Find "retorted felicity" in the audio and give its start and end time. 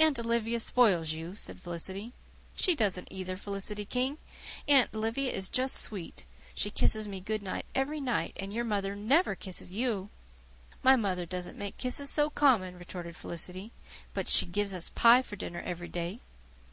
12.76-13.70